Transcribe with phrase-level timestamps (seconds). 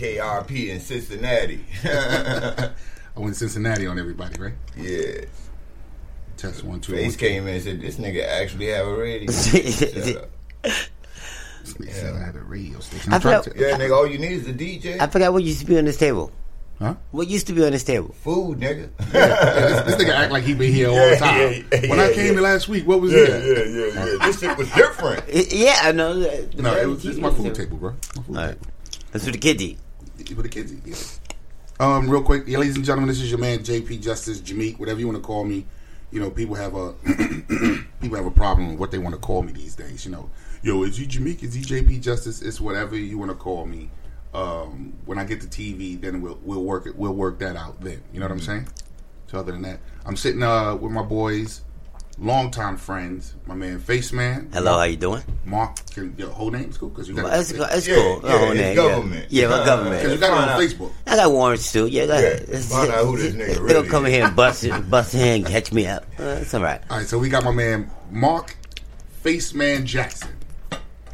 [0.00, 1.64] WWKRP in Cincinnati.
[1.84, 2.70] I
[3.16, 4.54] went to Cincinnati on everybody, right?
[4.76, 5.24] yes.
[6.36, 6.92] Test one, two.
[6.92, 10.30] Face one, came in and said, "This nigga actually have a radio." Shut up.
[11.78, 13.10] This I had a radio station.
[13.12, 13.58] I I tried felt- to.
[13.58, 15.00] Yeah, nigga, all you need is a DJ.
[15.00, 16.30] I forgot what used to be on this table.
[16.78, 16.94] Huh?
[17.10, 18.14] What used to be on this table?
[18.20, 18.90] Food, nigga.
[19.14, 19.54] Yeah,
[19.86, 21.38] this, this nigga act like he been here all the time.
[21.72, 22.40] yeah, yeah, when I came yeah.
[22.40, 23.66] last week, what was yeah, here?
[23.66, 24.18] yeah, yeah, yeah.
[24.26, 25.24] This shit was different.
[25.52, 26.20] Yeah, I know.
[26.20, 27.56] the- the No, it was, this is TV my food table.
[27.56, 27.90] table, bro.
[27.92, 28.58] My food All right.
[29.12, 29.78] That's what the kids eat.
[30.18, 31.20] With kids.
[31.78, 34.98] Um, real quick, yeah, ladies and gentlemen, this is your man JP Justice Jameek, whatever
[34.98, 35.66] you want to call me.
[36.10, 36.94] You know, people have a
[38.00, 40.06] people have a problem with what they want to call me these days.
[40.06, 40.30] You know,
[40.62, 41.42] yo, is he Jameek?
[41.42, 42.40] Is he JP Justice?
[42.40, 43.90] It's whatever you want to call me.
[44.32, 46.96] Um, when I get to TV, then we'll we'll work it.
[46.96, 48.02] We'll work that out then.
[48.10, 48.68] You know what I'm saying?
[49.26, 51.60] So other than that, I'm sitting uh with my boys,
[52.18, 54.48] longtime friends, my man Face Man.
[54.52, 55.22] Hello, how you doing?
[55.44, 58.20] Mark, can, your whole name's cool because you got Well, That's, that's Yeah, cool.
[58.24, 59.26] yeah, it's name, government.
[59.30, 59.96] Yeah, yeah my Uh, government.
[60.02, 60.60] because you got it on.
[60.60, 60.92] Facebook.
[61.06, 61.86] I got warrants too.
[61.86, 62.46] Yeah, go ahead.
[62.48, 64.16] Yeah, find out who this nigga They really don't come in is.
[64.16, 66.04] here and bust it, bust in catch me up.
[66.18, 66.80] Uh, it's all right.
[66.90, 68.56] All right, so we got my man Mark
[69.22, 70.30] Face Man Jackson.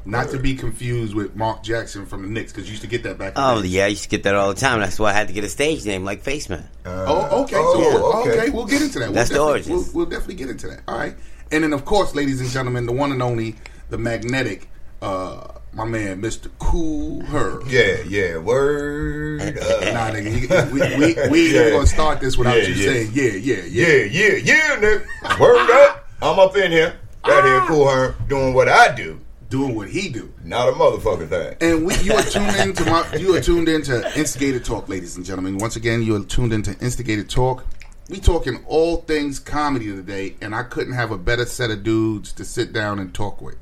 [0.05, 3.05] Not to be confused with Mark Jackson from the Knicks, because you used to get
[3.05, 3.35] that back.
[3.37, 4.81] Oh the yeah, I used to get that all the time.
[4.81, 6.65] That's why I had to get a stage name like Faceman.
[6.85, 7.55] Oh, okay.
[7.57, 8.41] Oh, so, okay.
[8.41, 8.51] okay.
[8.51, 9.13] we'll get into that.
[9.13, 9.69] That's the we'll origins.
[9.69, 10.81] definitely, we'll, we'll definitely get into that.
[10.89, 11.15] All right.
[11.53, 13.55] And then, of course, ladies and gentlemen, the one and only,
[13.91, 14.69] the magnetic,
[15.03, 16.51] uh, my man, Mr.
[16.59, 17.65] Cool Herb.
[17.69, 18.39] Yeah, yeah.
[18.39, 19.41] Word.
[19.43, 19.45] Uh,
[19.93, 21.71] Nah, nigga, you- we, we, we ain't Yeah.
[21.71, 22.87] gonna start this without Yeah, you yeah.
[22.93, 23.87] saying, yeah, yeah, yeah.
[23.87, 25.39] yeah, yeah, yeah, nigga.
[25.41, 26.09] Word up.
[26.23, 26.97] I'm up in here.
[27.27, 29.21] Right here, cool her, doing what I do.
[29.53, 30.33] Doing what he do.
[30.43, 31.57] Not a motherfucking thing.
[31.61, 35.27] And we, you are tuned into my, you are tuned into Instigated Talk, ladies and
[35.27, 35.59] gentlemen.
[35.59, 37.67] Once again, you are tuned into Instigated Talk.
[38.09, 42.33] We talking all things comedy today, and I couldn't have a better set of dudes
[42.33, 43.57] to sit down and talk with.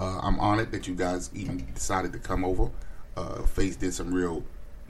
[0.00, 2.72] Uh, I'm honored that you guys even decided to come over.
[3.16, 4.42] Uh, Face did some real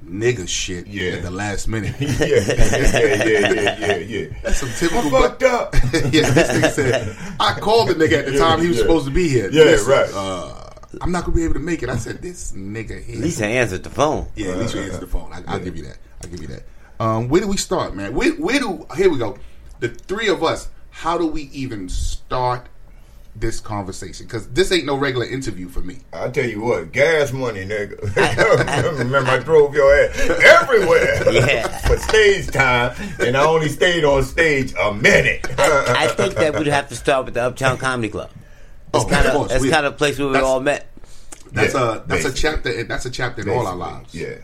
[0.04, 1.12] nigga shit Yeah.
[1.12, 1.94] at the last minute.
[2.00, 4.26] yeah, yeah, yeah, yeah, yeah, yeah.
[4.42, 5.14] That's some typical.
[5.16, 5.74] I fucked up.
[5.92, 8.82] yeah, this nigga said I called the nigga at the Yeah, time he was yeah.
[8.82, 9.50] supposed to be here.
[9.50, 10.10] Yeah, Listen, right.
[10.12, 10.60] Uh,
[11.00, 11.88] I'm not gonna be able to make it.
[11.88, 13.16] I said this nigga here.
[13.16, 14.28] At least I answered the phone.
[14.36, 15.32] Yeah, at least you answered the phone.
[15.32, 15.98] I, I'll give you that.
[16.22, 16.62] I'll give you that.
[17.00, 18.14] Um, where do we start, man?
[18.14, 19.36] Where, where do here we go?
[19.80, 20.68] The three of us.
[20.90, 22.68] How do we even start
[23.36, 24.26] this conversation?
[24.26, 25.98] Because this ain't no regular interview for me.
[26.12, 27.98] I tell you what, gas money, nigga.
[28.98, 31.68] Remember, I drove your ass everywhere Yeah.
[31.78, 35.46] for stage time, and I only stayed on stage a minute.
[35.58, 38.30] I think that we'd have to start with the Uptown Comedy Club.
[38.94, 40.86] It's Oh, kind of it's kind of a place where we all met.
[41.50, 42.84] That's Yeah, a that's a chapter.
[42.84, 44.14] That's a chapter in all our lives.
[44.14, 44.36] Yeah.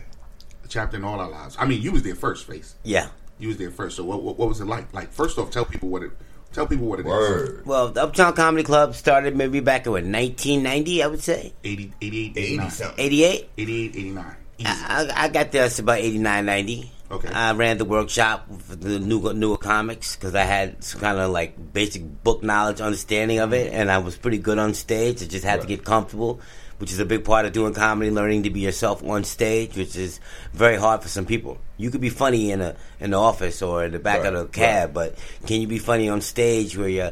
[0.63, 1.55] a chapter in all our lives.
[1.57, 2.75] I mean, you was there first, face.
[2.83, 3.07] Yeah.
[3.39, 3.95] You was there first.
[3.95, 4.93] So what, what, what was it like?
[4.93, 6.11] Like first off, tell people what it.
[6.53, 7.07] Tell people what it is.
[7.07, 7.65] Word.
[7.65, 11.53] Well, the Uptown Comedy Club started maybe back in what, 1990, I would say.
[11.63, 12.71] 80, 88, 89.
[12.97, 13.49] 88?
[13.57, 14.35] 88, 89.
[14.57, 14.67] Easy.
[14.67, 16.91] I, I got there it's about 89, 90.
[17.11, 17.27] Okay.
[17.27, 21.31] I ran the workshop for the new, newer comics because I had some kind of
[21.31, 25.21] like basic book knowledge, understanding of it, and I was pretty good on stage.
[25.21, 26.39] I just had to get comfortable,
[26.81, 29.95] which is a big part of doing comedy, learning to be yourself on stage, which
[29.95, 30.19] is
[30.51, 31.59] very hard for some people.
[31.77, 34.47] You could be funny in a in the office or in the back Right, of
[34.47, 37.11] the cab, but can you be funny on stage where your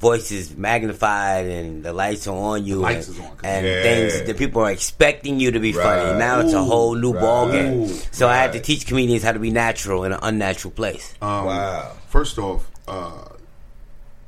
[0.00, 3.66] voice is magnified and the lights are on you lights and, is on, 'cause- and
[3.66, 3.82] Yeah.
[3.82, 6.10] things that people are expecting you to be funny.
[6.10, 6.18] Right.
[6.18, 7.20] Now it's a whole new Right.
[7.22, 7.84] ball game.
[7.84, 11.14] Ooh, So I had to teach comedians how to be natural in an unnatural place.
[11.22, 11.92] Um, Wow.
[12.10, 13.12] First off, uh,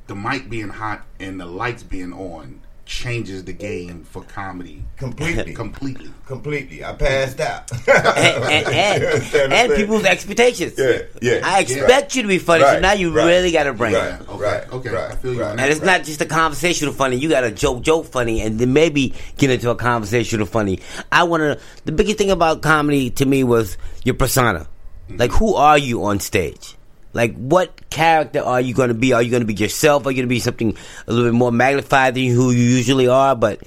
[0.07, 5.53] the mic being hot and the lights being on changes the game for comedy Completely.
[5.63, 6.09] completely.
[6.25, 6.83] Completely.
[6.83, 7.71] I passed out.
[7.87, 9.03] and, and,
[9.35, 10.73] and, and people's expectations.
[10.75, 11.41] Yeah, yeah.
[11.43, 14.19] I expect you to be funny, so now you right, really got to bring right,
[14.19, 14.27] it.
[14.27, 15.41] Okay, Right, okay, right, I feel you.
[15.41, 15.51] right.
[15.51, 17.17] And it's not just a conversational funny.
[17.17, 20.79] You got to joke, joke funny, and then maybe get into a conversational funny.
[21.11, 21.59] I want to.
[21.85, 24.67] The biggest thing about comedy to me was your persona.
[25.09, 26.75] Like, who are you on stage?
[27.13, 29.13] Like, what character are you going to be?
[29.13, 30.05] Are you going to be yourself?
[30.05, 30.77] Are you going to be something
[31.07, 33.35] a little bit more magnified than who you usually are?
[33.35, 33.61] But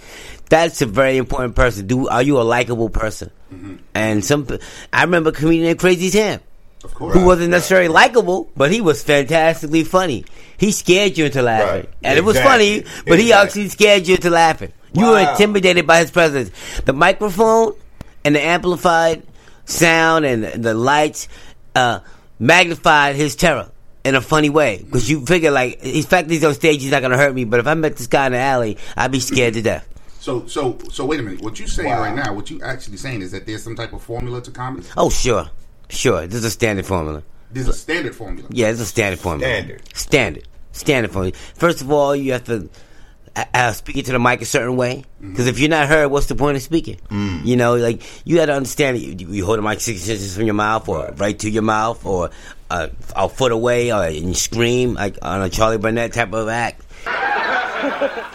[0.49, 1.87] that's a very important person.
[1.87, 3.31] Do are you a likable person?
[3.95, 4.47] And some,
[4.93, 6.41] I remember comedian Crazy Sam
[6.85, 7.15] of course.
[7.15, 10.25] who wasn't necessarily likable, but he was fantastically funny.
[10.57, 11.89] He scared you into laughing, Right.
[12.03, 14.73] and it was funny, but he actually scared you into laughing.
[14.95, 16.51] You were intimidated by his presence.
[16.85, 17.75] The microphone
[18.25, 19.23] and the amplified
[19.65, 21.29] sound and the lights
[21.75, 22.01] uh,
[22.43, 23.71] magnified his terror
[24.05, 27.01] in a funny way because you figure like, in fact, he's on stage, he's not
[27.01, 27.45] gonna hurt me.
[27.45, 29.89] But if I met this guy in the alley, I'd be scared to death.
[30.19, 31.41] So, so, so, wait a minute.
[31.41, 32.01] What you saying Wow.
[32.01, 32.33] right now?
[32.33, 34.87] What you actually saying is that there's some type of formula to comedy.
[34.97, 35.51] Oh, sure,
[35.89, 36.27] sure.
[36.27, 37.23] This is a standard formula.
[37.51, 38.49] There's a standard formula.
[38.53, 39.53] Yeah, it's a standard formula.
[39.53, 39.83] Standard.
[39.95, 40.49] Standard.
[40.73, 41.37] Standard formula.
[41.55, 42.69] First of all, you have to
[43.35, 45.05] uh, uh, speak into the mic a certain way.
[45.21, 46.99] Because if you're not heard, what's the point of speaking?
[47.45, 50.37] You know, like, you got to understand that you, you hold the mic six inches
[50.37, 52.31] from your mouth or right, to your mouth or
[52.71, 56.49] uh, a foot away or and you scream like on a Charlie Barnett type of
[56.49, 56.83] act.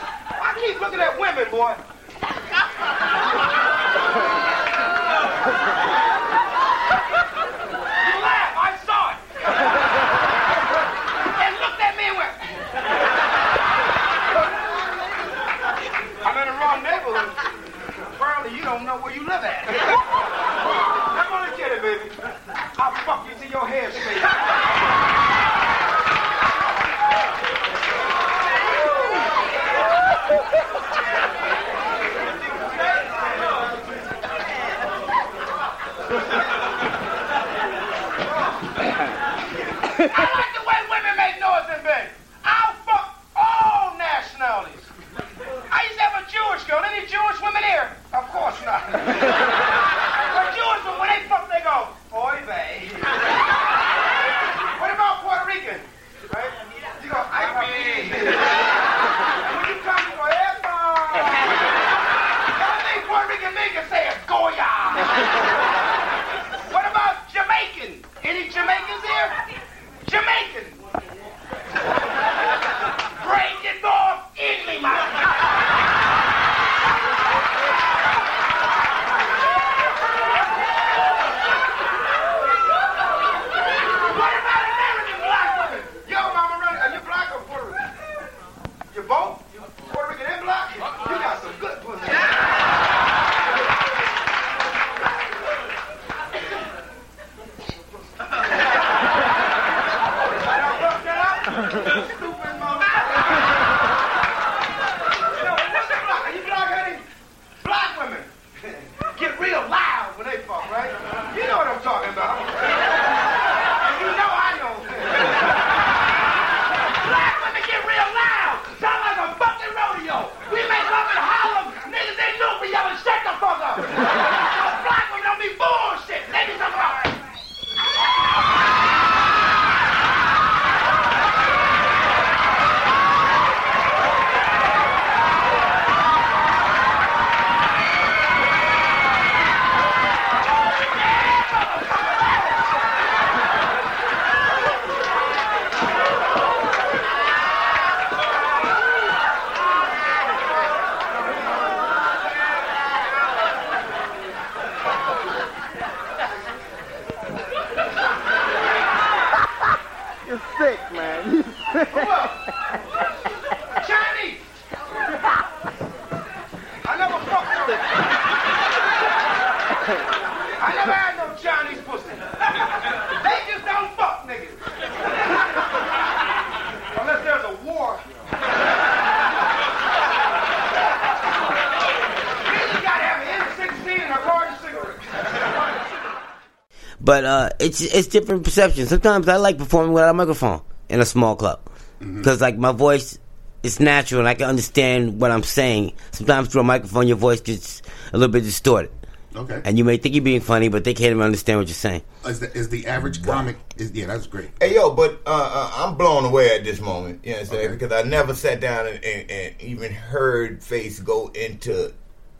[187.68, 188.90] it's it's different perceptions.
[188.90, 191.60] Sometimes I like performing without a microphone in a small club
[192.00, 193.20] because like my voice
[193.64, 195.94] is natural and I can understand what I'm saying.
[196.12, 197.82] Sometimes through a microphone, your voice gets
[198.14, 198.92] a little bit distorted.
[199.36, 199.62] Okay.
[199.66, 202.02] And you may think you're being funny, but they can't even understand what you're saying.
[202.26, 203.58] Is the, is the average comic?
[203.76, 204.50] Is yeah, that's great.
[204.60, 207.20] Hey yo, but uh, uh, I'm blown away at this moment.
[207.24, 207.72] You know what I'm saying?
[207.72, 211.94] Because I never sat down and, and, and even heard Face go into,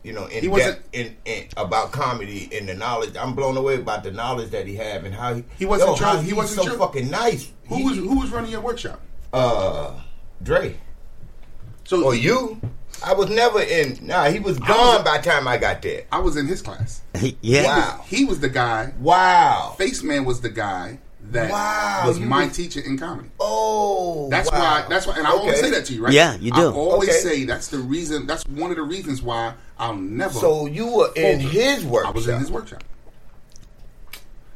[0.08, 3.14] you know, in He wasn't- depth in, in about comedy and the knowledge.
[3.14, 5.96] I'm blown away about the knowledge that he have and how he He wasn't yo,
[5.96, 7.50] trying- he wasn't so trying- fucking nice.
[7.68, 9.00] Who was who was running your workshop?
[9.34, 9.92] Uh,
[10.42, 10.76] Dre.
[11.84, 12.58] So or you?
[13.04, 13.98] I was never in.
[14.02, 16.04] Nah, he was gone by the time I got there.
[16.10, 17.02] I was in his class.
[17.42, 17.64] yeah.
[17.66, 18.04] Wow.
[18.06, 18.92] He was the guy.
[18.98, 19.74] Wow.
[19.78, 20.98] Face Man was the guy
[21.32, 23.28] that Wow, was my was- teacher in comedy.
[23.38, 24.58] Oh, That's wow.
[24.58, 24.86] why.
[24.88, 25.16] That's why.
[25.18, 26.12] And I always say that to you, right?
[26.12, 26.60] Yeah, you do.
[26.60, 27.18] I always Okay.
[27.18, 28.26] say that's the reason.
[28.26, 30.32] That's one of the reasons why I'll never.
[30.34, 31.52] So you were in focus.
[31.52, 32.40] his I was in workshop.
[32.40, 32.84] his workshop.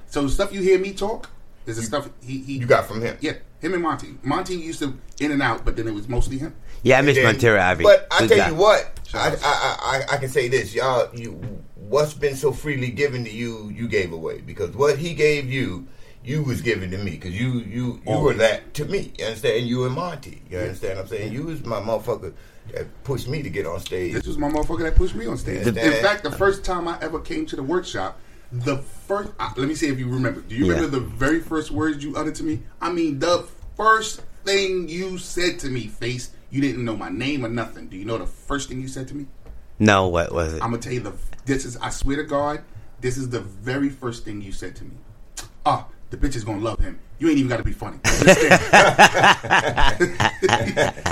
[0.07, 1.31] So the stuff you hear me talk
[1.67, 3.17] is the stuff he, he You got from him.
[3.21, 4.15] Yeah, him and Monty.
[4.23, 6.55] Monty used to in and out, but then it was mostly him.
[6.83, 7.85] Yeah, I miss And then- Monteria Ivy.
[7.85, 8.49] But I tell guy.
[8.49, 11.09] you what, I, I, I I can say this, y'all.
[11.15, 11.33] You
[11.77, 15.87] what's been so freely given to you, you gave away because what he gave you,
[16.25, 19.13] you was giving to me because you you you were that to me.
[19.19, 19.67] You understand?
[19.67, 20.43] You and Monty.
[20.51, 20.97] You understand?
[20.99, 22.33] what I'm saying you was my motherfucker
[22.73, 24.13] that pushed me to get on stage.
[24.13, 25.67] This was my motherfucker that pushed me on stage.
[25.67, 28.19] In fact, the first time I ever came to the workshop,
[28.53, 30.41] the first uh, let me see if you remember.
[30.43, 30.75] Do you Yeah.
[30.75, 32.63] remember the very first words you uttered to me?
[32.81, 36.31] I mean, the first thing you said to me, face.
[36.51, 37.89] You didn't know my name or nothing.
[37.89, 39.27] Do you know the first thing you said to me?
[39.79, 40.63] No, what was it?
[40.63, 41.15] I'm gonna tell you the.
[41.47, 41.79] This is.
[41.79, 42.63] I swear to God,
[43.01, 44.93] this is the very first thing you said to me.
[45.65, 47.01] Ah, the bitch is gonna love him.
[47.19, 47.99] You ain't even got to be funny.
[48.03, 48.09] the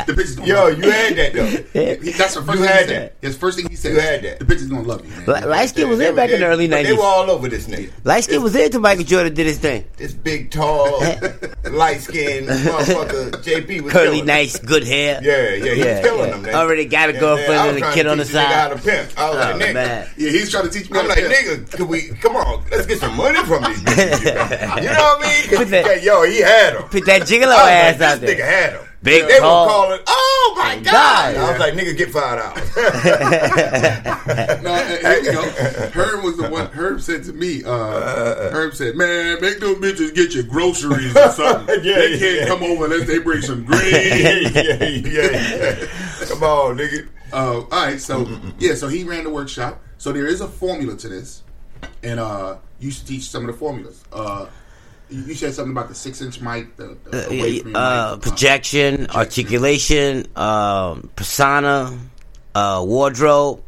[0.08, 0.48] bitch is gonna.
[0.48, 0.82] Yo, love him.
[0.82, 1.46] you had that though.
[1.46, 3.12] He- That's the first You thing had he said.
[3.20, 3.92] His first thing he said.
[3.92, 4.38] You had that.
[4.40, 5.26] The bitch is gonna love you, man.
[5.42, 6.98] Li- Light skin was They in back in the early but They nineties.
[6.98, 7.90] were all over this nigga.
[8.04, 9.84] Light skin was there until Michael Jordan did his thing.
[9.98, 11.00] This big, tall,
[11.70, 14.26] light skinned motherfucker, JP was Curly, killing him.
[14.26, 15.20] nice, good hair.
[15.22, 16.42] Yeah, yeah, he was killing them.
[16.42, 16.54] man.
[16.54, 18.24] Already got a Yeah, girlfriend man, I was and a trying kid to on the
[18.24, 18.76] teach this nigga How side.
[18.76, 19.18] to pimp.
[19.18, 19.74] I was Oh, like, nigga.
[19.74, 20.08] man.
[20.16, 20.98] Yeah, he's trying to teach me.
[20.98, 22.64] I'm how like, to nigga, could we come on?
[22.70, 24.20] Let's get some money from these bitches.
[24.80, 25.56] You know what I mean?
[25.58, 26.82] Put that- yeah, yo, he had them.
[26.84, 28.86] Put that gigolo I ass like, out this nigga had them.
[29.02, 29.64] Big, they tall.
[29.64, 30.00] were calling.
[30.06, 30.84] Oh my god!
[30.84, 31.36] God.
[31.36, 32.70] I was like, nigga, get five dollars.
[34.62, 35.42] No, uh, here we go.
[35.94, 36.66] Herb was the one.
[36.66, 37.64] Herb said to me.
[37.64, 41.80] Uh, Herb said, "Man, make them bitches get your groceries or something.
[41.82, 42.46] Yeah, they can't yeah.
[42.46, 45.86] come over unless they bring some green." yeah, yeah, yeah.
[46.28, 47.08] Come on, nigga.
[47.32, 48.28] Uh, all right, so
[48.58, 49.80] yeah, so he ran the workshop.
[49.96, 51.42] So there is a formula to this,
[52.02, 54.04] and uh, you used to teach some of the formulas.
[54.12, 54.46] Uh,
[55.10, 58.22] you said something about the six-inch mic, the, the Uh, uh, mic.
[58.22, 61.96] projection, articulation, um, persona,
[62.54, 63.60] uh, wardrobe,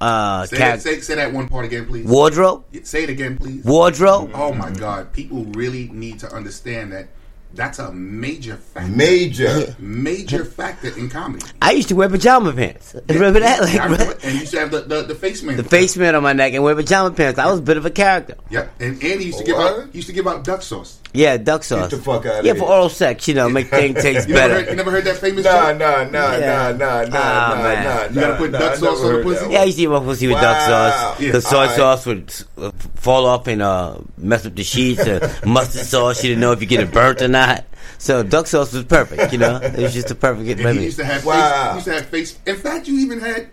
[0.00, 2.06] uh, Say, ca- that, say, say that one part again, please.
[2.06, 3.64] wardrobe, Say it again, please.
[3.64, 4.30] wardrobe.
[4.34, 5.12] Oh my God!
[5.12, 7.08] People really need to understand that
[7.54, 8.90] that's a major factor.
[8.90, 9.76] Major.
[9.78, 11.44] major factor in comedy.
[11.60, 12.94] I used to wear pajama pants.
[13.08, 13.60] Remember that?
[13.60, 15.56] Like, I remember, and you used to have the the, the face man.
[15.56, 17.38] the face man on my neck and wear pajama pants.
[17.38, 18.36] I was a bit of a character.
[18.50, 19.72] Yep, and and he used to give What?
[19.80, 20.98] out he used to give out duck sauce.
[21.14, 21.90] Yeah, duck sauce.
[21.90, 22.54] the fuck outta yeah, here.
[22.54, 24.60] for oral sex, you know, make things taste You never, better.
[24.64, 25.78] heard, you never heard that famous Nah, joke?
[25.78, 26.46] nah, nah, Yeah.
[26.46, 27.84] nah, nah, nah, Ah, nah, man.
[27.84, 28.02] nah.
[28.04, 29.40] You gotta nah, put nah, duck I sauce never on the heard pussy?
[29.44, 29.66] that Yeah, I one.
[29.66, 30.66] used to eat my pussy with duck Wow.
[30.90, 31.20] sauce.
[31.20, 31.26] Yeah.
[31.26, 31.76] Because soy Alright.
[31.76, 35.06] sauce would uh, fall off and uh, mess up the sheets.
[35.06, 37.64] Uh, mustard sauce, you didn't know if you get it burnt or not.
[37.98, 39.56] So duck sauce was perfect, you know.
[39.58, 40.84] It was just a perfect And he remedy.
[40.86, 41.34] used to have Wow.
[41.34, 41.68] face.
[41.68, 42.38] He used to have face.
[42.46, 43.48] In fact, you even had.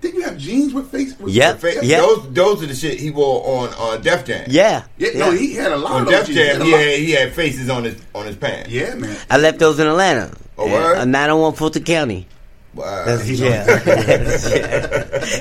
[0.00, 1.18] Did you have jeans with face?
[1.18, 1.60] With Yep.
[1.60, 1.82] face?
[1.82, 1.98] Yeah.
[1.98, 4.46] Those, those are the shit he wore on on Def Jam.
[4.48, 4.84] Yeah.
[4.96, 6.38] Yeah, no, he had a lot On of those Def jeans.
[6.38, 8.70] Jam, a he had, he had faces on his on his pants.
[8.70, 9.16] Yeah, man.
[9.28, 10.34] I left those in Atlanta.
[10.56, 10.98] Oh, Yeah, word?
[10.98, 12.26] A 901 Fulton County.
[12.72, 13.04] Wow.
[13.04, 13.64] That's the jail.
[13.66, 13.84] That's
[14.44, 14.70] the jail.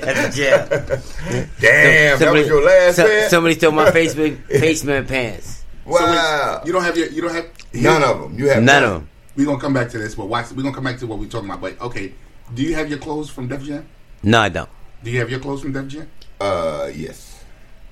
[0.01, 1.49] That's the jail.
[1.59, 3.29] Damn, that was your last so- bed?
[3.29, 5.63] Somebody stole my Facebook face faceman pants.
[5.85, 6.61] So wait, Wow.
[6.65, 7.07] you don't have your.
[7.07, 8.37] You don't have None of them.
[8.39, 9.09] You have None of them.
[9.35, 10.51] We're gonna come back to this, but watch.
[10.51, 11.61] We're gonna come back to what we're talking about.
[11.61, 12.13] But okay,
[12.55, 13.87] do you have your clothes from Def Jam?
[14.23, 14.69] No, I don't.
[15.03, 16.09] Do you have your clothes from Def Jam?
[16.39, 17.43] Uh, yes.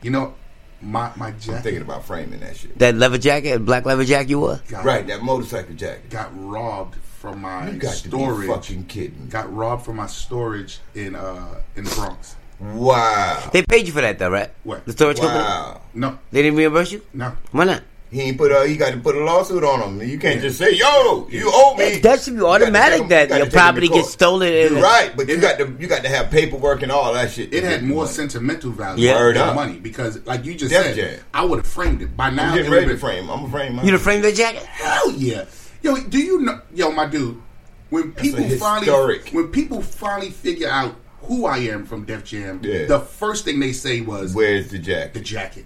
[0.02, 0.36] You know,
[0.82, 2.78] my my I'm jacket thinking about framing that shit.
[2.80, 4.62] That leather jacket, black leather jacket you wore?
[4.68, 6.10] got, Right, that motorcycle jacket.
[6.10, 8.48] got robbed from my You got to be storage.
[8.48, 9.28] fucking kidding.
[9.30, 12.36] Got robbed from my storage in uh in the Bronx.
[12.60, 13.50] Wow.
[13.54, 14.52] They paid you for that though, right?
[14.64, 14.86] What?
[14.86, 15.40] The storage company?
[15.44, 15.82] Wow.
[15.94, 17.02] No, They didn't reimburse you?
[17.14, 17.36] no.
[17.52, 17.84] Why not?
[18.10, 20.10] He ain't put a, he got to put a lawsuit on him.
[20.10, 23.30] You can't just say, "Yo, you owe me." That should be automatic take 'em- that
[23.30, 24.00] you your take 'em to property court.
[24.02, 24.54] gets stolen.
[24.54, 27.54] You're right, but you got to you got to have paperwork and all that shit.
[27.54, 28.14] It had more money.
[28.14, 29.14] sentimental value Yeah.
[29.16, 29.56] than Word up.
[29.56, 31.20] money because, like you just Def said, Jam.
[31.34, 32.50] I would have framed it by now.
[32.52, 33.30] I'm getting it ready to would've been- frame.
[33.30, 33.76] I'm gonna frame.
[33.76, 34.64] My You to frame that jacket?
[34.64, 35.44] Hell yeah,
[35.82, 37.42] yo, do you know, yo, my dude?
[37.90, 42.86] When people finally, when people finally figure out who I am from Def Jam, Yeah.
[42.86, 45.14] the first thing they say was Where's the jacket?
[45.14, 45.66] the jacket?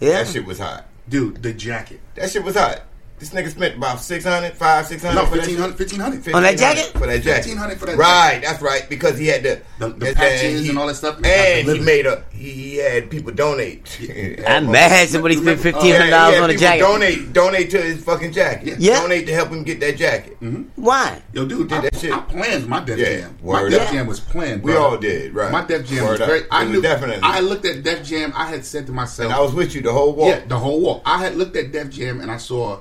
[0.00, 0.22] Yeah.
[0.24, 0.86] That shit was hot.
[1.08, 1.42] Dude.
[1.42, 2.00] The jacket.
[2.14, 2.82] That shit was hot.
[3.16, 6.34] This nigga spent about 600, 500, 600 No, for that 1500, 1500.
[6.34, 6.86] On that jacket?
[6.98, 7.46] For that jacket.
[7.46, 8.86] 1500 for that Right, that's right.
[8.88, 11.20] Because he had the, The- the and patches he- and all that stuff.
[11.24, 14.00] And he made a, he had people donate.
[14.46, 16.80] I'm mad somebody spent fifteen hundred Yeah, dollars yeah, on a jacket.
[16.80, 18.78] Donate, donate to his fucking jacket.
[18.80, 19.00] Yeah.
[19.00, 20.38] Donate to help him get that jacket.
[20.40, 20.62] Mm-hmm.
[20.82, 21.22] Why?
[21.32, 22.12] Yo, dude, Did I, that shit.
[22.12, 23.38] I planned my Def Yeah, Jam.
[23.42, 23.92] word my Def up.
[23.92, 24.62] Jam was planned.
[24.64, 25.52] We all did, right.
[25.52, 26.40] My Def Jam Word was very.
[26.40, 26.46] up.
[26.50, 27.20] I knew definitely.
[27.22, 28.32] I looked at Def Jam.
[28.34, 30.28] I had said to myself, And I was with you the whole walk.
[30.28, 31.02] Yeah, the whole walk.
[31.06, 32.80] I had looked at Def Jam and I saw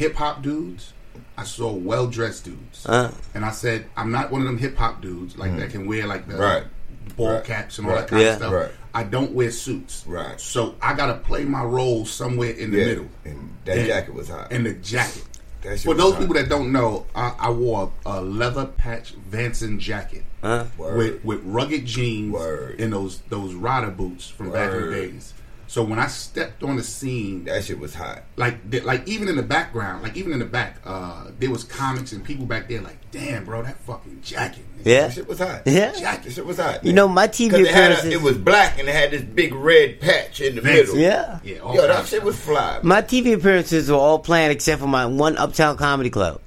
[0.00, 0.94] hip hop dudes.
[1.36, 3.10] I saw well dressed dudes, Uh.
[3.34, 6.06] and I said, I'm not one of them hip hop dudes like that can wear
[6.06, 6.38] like the Mm.
[6.38, 6.64] Right.
[7.16, 7.44] ball Right.
[7.44, 8.00] caps and all Right.
[8.02, 8.28] that kind Yeah.
[8.30, 8.70] of stuff.
[8.94, 10.40] I don't wear suits, Right.
[10.40, 13.06] So I gotta play my role somewhere in the Yeah, middle.
[13.26, 14.48] and that And- jacket was hot.
[14.50, 15.24] And the jacket.
[15.84, 16.20] For those hot.
[16.20, 20.24] people that don't know, I, I wore a leather patch Vanson jacket?
[20.42, 20.96] Word.
[20.96, 22.80] with with rugged jeans Word.
[22.80, 25.34] and those those rider boots from back in the days.
[25.70, 28.24] So when I stepped on the scene, that shit was hot.
[28.34, 31.62] like th- like even in the background, like even in the back, uh, there was
[31.62, 34.64] comics and people back there like, damn, bro, that fucking jacket.
[34.80, 35.00] nigga." Yeah.
[35.02, 35.62] That shit was hot.
[35.66, 35.92] Yeah.
[35.92, 36.84] That shit was hot.
[36.84, 39.22] You know, my TV it, had a, appearances- it was black and it had this
[39.22, 40.88] big red patch in the Vince.
[40.88, 40.96] middle.
[40.96, 41.38] Yeah.
[41.44, 42.80] Yeah, all Yo, that shit was fly.
[42.82, 46.40] My TV appearances were all planned except for my one Uptown Comedy Club.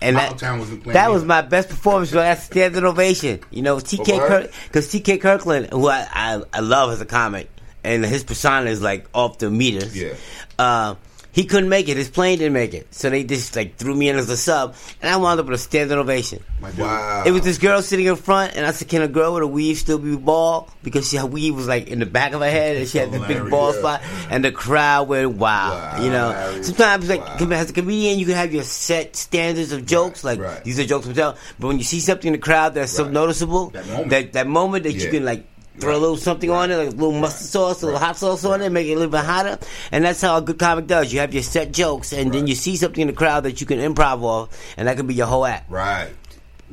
[0.00, 2.10] And that, Uptown wasn't planned that was my best performance.
[2.10, 3.38] So that's standing ovation.
[3.52, 4.28] You know, TK For what?
[4.28, 7.48] Kirk, because TK Kirkland, who I, I I love as a comic,
[7.86, 9.96] and his persona is like off the meters.
[9.96, 10.14] Yeah.
[10.58, 10.94] Uh,
[11.32, 11.98] he couldn't make it.
[11.98, 14.74] His plane didn't make it, so they just like threw me in as a sub,
[15.02, 16.42] and I wound up with a standing ovation.
[16.78, 17.24] Wow.
[17.26, 19.46] It was this girl sitting in front, and I said, "Can a girl with a
[19.46, 22.50] weave still be bald?" Because she, her weave was like in the back of her
[22.50, 24.00] head, and she had this big bald spot,
[24.30, 25.74] and the crowd went wild.
[25.78, 26.66] Wow, you know, hilarious.
[26.68, 27.50] sometimes like Wow.
[27.52, 30.64] as a comedian, you can have your set standards of jokes, like right.
[30.64, 31.36] these are jokes from tell.
[31.60, 34.08] But when you see something in the crowd that's so noticeable, That moment.
[34.08, 35.46] that that moment that you can like.
[35.78, 38.44] Throw a little something on it, like a little mustard sauce, a little hot sauce
[38.44, 39.58] on it, make it a little bit hotter,
[39.92, 41.12] and that's how a good comic does.
[41.12, 43.66] You have your set jokes, and then you see something in the crowd that you
[43.66, 45.70] can improv off, and that can be your whole act.
[45.70, 46.10] Right.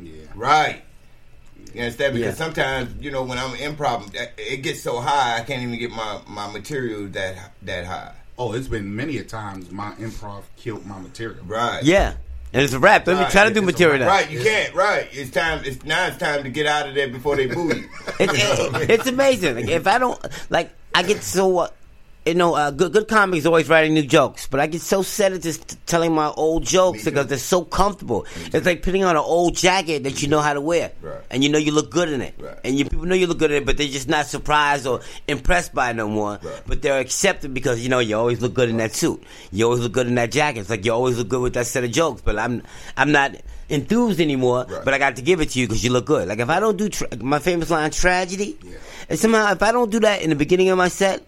[0.02, 0.12] Yeah.
[0.36, 0.82] Right.
[1.74, 2.14] You understand?
[2.16, 2.46] Because Yeah.
[2.46, 6.20] sometimes, you know, when I'm improv, it gets so high, I can't even get my,
[6.28, 8.12] my material that that high.
[8.38, 11.44] Oh, it's been many a times my improv killed my material.
[11.46, 11.84] Right.
[11.84, 12.14] Yeah,
[12.54, 13.06] and it's a rap.
[13.06, 13.32] Don't even Right.
[13.32, 14.00] try to do material.
[14.00, 14.08] now.
[14.08, 14.74] Right, you can't.
[14.76, 15.62] Right, it's time.
[15.66, 16.08] It's now.
[16.08, 17.90] It's time to get out of there before they boo you.
[18.20, 19.56] It's, it- it's amazing.
[19.56, 20.20] Like, if I don't
[20.50, 21.68] like, I get so uh,
[22.26, 25.34] you know, uh, good good comics always writing new jokes, but I get so set
[25.34, 28.26] at just telling my old jokes because they're so comfortable.
[28.54, 31.20] It's like putting on an old jacket that you know how to wear, Right.
[31.32, 32.56] and you know you look good in it, Right.
[32.64, 35.02] and you people know you look good in it, but they're just not surprised or
[35.28, 36.40] impressed by it no more.
[36.42, 36.62] Right.
[36.66, 39.82] But they're accepted because you know you always look good in that suit, you always
[39.82, 40.62] look good in that jacket.
[40.62, 42.22] It's like you always look good with that set of jokes.
[42.22, 42.64] But I'm
[42.96, 43.36] I'm not
[43.70, 44.66] enthused anymore.
[44.70, 44.86] Right.
[44.86, 46.30] But I got to give it to you because you look good.
[46.30, 48.58] Like if I don't do tra- my famous line tragedy,
[49.10, 51.22] and somehow if I don't do that in the beginning of my set.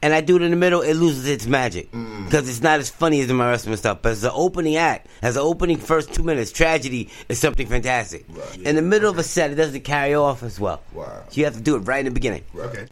[0.00, 2.26] And I do it in the middle, it loses its magic Mm.
[2.26, 3.98] because it's not as funny as in my rest of my stuff.
[4.00, 8.24] But as the opening act, as the opening first two minutes, tragedy is something fantastic.
[8.28, 8.60] Right.
[8.62, 10.82] In the middle of a set, it doesn't carry off as well.
[10.92, 11.24] Wow.
[11.28, 12.44] So you have to do it right in the beginning.
[12.56, 12.86] Okay.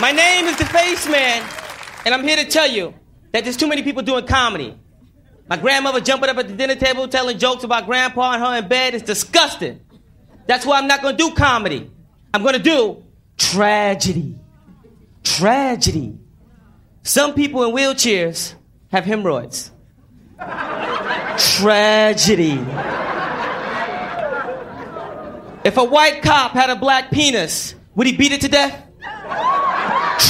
[0.00, 1.46] My name is the Face Man,
[2.06, 2.94] and I'm here to tell you
[3.32, 4.78] that there's too many people doing comedy.
[5.50, 8.68] My grandmother jumping up at the dinner table telling jokes about grandpa and her in
[8.68, 9.80] bed is disgusting.
[10.46, 11.90] That's why I'm not gonna do comedy.
[12.32, 13.02] I'm gonna do
[13.36, 14.36] tragedy.
[15.36, 16.16] Tragedy.
[17.02, 18.54] Some people in wheelchairs
[18.90, 19.70] have hemorrhoids.
[21.38, 22.58] Tragedy.
[25.64, 28.84] If a white cop had a black penis, would he beat it to death?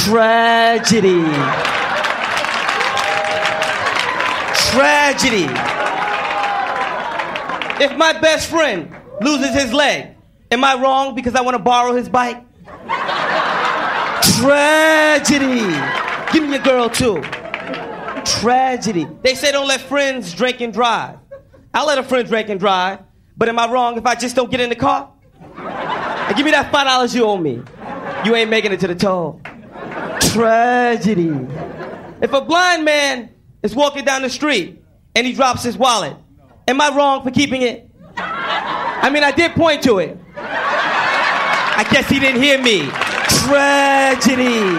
[0.05, 1.23] Tragedy.
[4.73, 5.47] Tragedy.
[7.85, 10.17] If my best friend loses his leg,
[10.51, 12.45] am I wrong because I want to borrow his bike?
[14.38, 15.66] Tragedy.
[16.33, 17.20] Give me a girl too.
[18.24, 19.05] Tragedy.
[19.22, 21.18] They say don't let friends drink and drive.
[21.74, 23.01] I'll let a friend drink and drive,
[23.37, 25.11] but am I wrong if I just don't get in the car?
[25.42, 27.62] And give me that five dollars you owe me.
[28.24, 29.40] You ain't making it to the toll.
[30.20, 31.35] Tragedy.
[32.22, 33.31] If a blind man
[33.64, 34.81] is walking down the street
[35.16, 36.16] and he drops his wallet,
[36.68, 37.90] am I wrong for keeping it?
[38.16, 40.16] I mean, I did point to it.
[40.37, 42.88] I guess he didn't hear me.
[43.49, 44.77] Tragedy.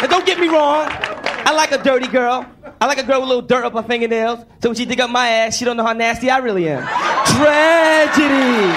[0.00, 2.46] And don't get me wrong, I like a dirty girl.
[2.80, 4.38] I like a girl with a little dirt up her fingernails.
[4.62, 6.82] So when she dig up my ass, she don't know how nasty I really am.
[7.26, 8.68] Tragedy.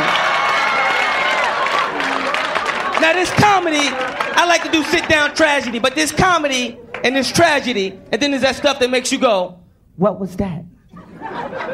[3.00, 7.32] Now this comedy, I like to do sit down tragedy, but this comedy and this
[7.32, 9.60] tragedy, and then there's that stuff that makes you go,
[9.98, 10.64] what was that?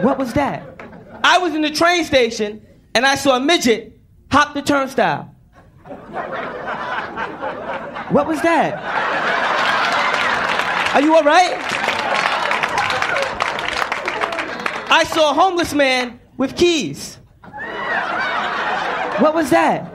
[0.01, 0.63] What was that?
[1.23, 3.97] I was in the train station and I saw a midget
[4.29, 5.32] hop the turnstile.
[8.11, 8.73] What was that?
[10.93, 11.57] Are you all right?
[14.91, 17.17] I saw a homeless man with keys.
[19.19, 19.89] What was that?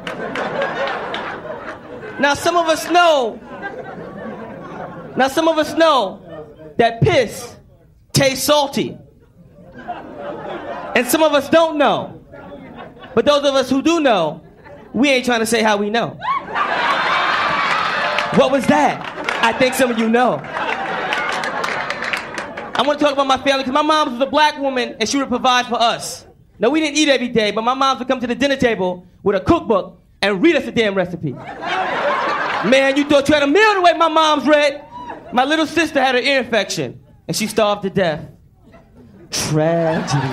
[2.21, 3.39] Now, some of us know.
[5.17, 6.21] Now, some of us know
[6.79, 7.57] that piss
[8.13, 8.99] tastes salty.
[10.97, 12.25] And some of us don't know.
[13.15, 14.43] But those of us who do know,
[14.99, 16.19] we ain't trying to say how we know.
[18.35, 19.01] What was that?
[19.43, 20.41] I think some of you know.
[22.75, 25.09] I want to talk about my family because my mom was a black woman and
[25.09, 26.27] she would provide for us.
[26.59, 29.07] Now, we didn't eat every day, but my mom would come to the dinner table
[29.23, 31.33] with a cookbook and read us a damn recipe.
[31.33, 34.85] Man, you thought you had a meal the way my mom's read.
[35.33, 38.29] My little sister had an ear infection and she starved to death.
[39.31, 40.27] Tragedy.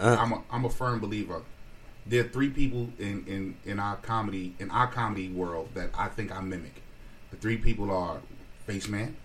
[0.00, 1.42] I'm a, I'm a firm believer.
[2.06, 6.08] There are three people in, in, in our comedy in our comedy world that I
[6.08, 6.82] think I mimic.
[7.30, 8.18] The three people are
[8.66, 9.16] Face Man,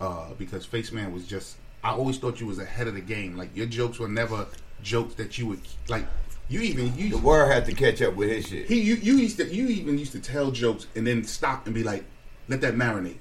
[0.00, 3.36] uh, because Face Man was just I always thought you was ahead of the game.
[3.36, 4.46] Like your jokes were never
[4.82, 6.06] jokes that you would like.
[6.48, 8.66] You even you The word had to catch up with his shit.
[8.66, 11.74] he you, you used to you even used to tell jokes and then stop and
[11.74, 12.04] be like,
[12.48, 13.16] let that marinate,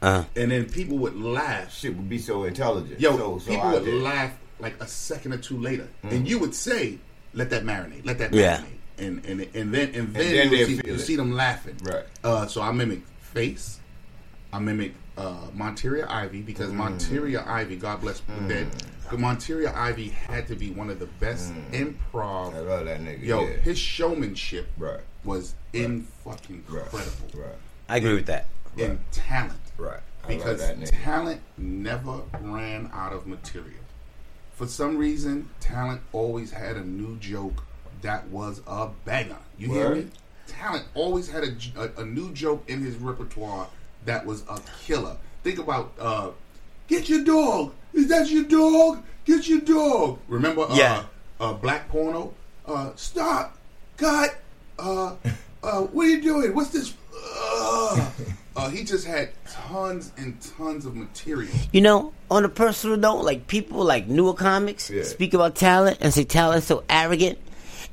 [0.00, 1.74] Uh, and then people would laugh.
[1.74, 3.00] Shit would be so intelligent.
[3.00, 4.02] Yo, so, so people I would did.
[4.02, 6.12] laugh like a second or two later, Mm.
[6.12, 6.98] and you would say,
[7.34, 8.58] "Let that marinate, let that Yeah.
[8.58, 8.64] marinate,"
[8.98, 11.76] and and and then and then, then you, they'll see, you see them laughing.
[11.82, 12.04] Right.
[12.22, 13.78] Uh, so I mimic face.
[14.52, 16.76] I mimic uh, Monteria Ivy because Mm.
[16.98, 18.68] Monteria Ivy, God bless the dead,
[19.10, 22.52] but Monteria Ivy had to be one of the best improv.
[22.52, 22.54] Mm.
[22.54, 23.22] I love that nigga.
[23.24, 23.56] Yo, yeah.
[23.58, 25.00] his showmanship Right.
[25.24, 26.82] was in fucking Right.
[26.84, 27.28] incredible.
[27.34, 27.58] Right.
[27.88, 28.46] I agree with that.
[28.76, 29.52] In talent.
[29.76, 30.00] Right.
[30.24, 31.02] I love because that nigga.
[31.04, 33.70] talent never ran out of material.
[34.54, 37.64] For some reason, talent always had a new joke
[38.02, 39.38] that was a banger.
[39.58, 40.08] You hear me?
[40.46, 41.42] Talent always had
[41.76, 43.68] a a new joke in his repertoire
[44.04, 45.16] that was a killer.
[45.42, 46.30] Think about uh,
[46.86, 49.02] "Get your dog." Is that your dog?
[49.24, 50.18] Get your dog.
[50.28, 50.62] Remember?
[50.62, 51.04] Uh, Yeah.
[51.40, 52.32] Uh, black porno.
[52.66, 53.56] Uh, stop.
[53.96, 54.36] Cut.
[54.78, 55.14] Uh,
[55.62, 56.54] uh, what are you doing?
[56.54, 56.94] What's this?
[57.94, 58.10] Uh,
[58.56, 61.50] uh, he just had tons and tons of material.
[61.72, 65.02] You know, on a personal note, like people like newer comics Yeah.
[65.04, 67.38] speak about talent and say talent's so arrogant,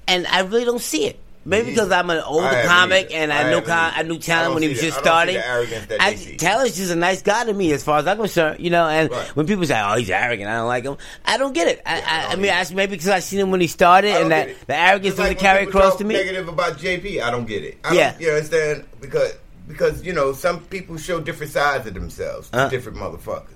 [0.08, 1.20] and I really don't see it.
[1.44, 1.92] Maybe because.
[1.92, 3.16] I'm an older comic either.
[3.16, 5.00] and I I, know haven't com- I knew talent don't when he was the- just
[5.00, 5.36] I starting.
[5.38, 8.60] that I, talent's just a nice guy to me, as far as I'm concerned.
[8.60, 9.28] You know, and Right.
[9.36, 10.98] when people say, "Oh, he's arrogant," I don't like him.
[11.26, 11.82] I don't get it.
[11.84, 12.72] I, Yeah, I I, I mean, either.
[12.72, 14.68] I, maybe because I seen him when he started, and that it.
[14.68, 16.14] the arrogance doesn't like carry across to me.
[16.14, 17.80] Negative about JP, I don't get it.
[17.84, 18.16] I Yeah.
[18.20, 18.84] you understand?
[19.02, 19.34] Because
[19.72, 22.70] because you know some people show different sides of themselves to Uh.
[22.70, 23.48] different motherfuckers.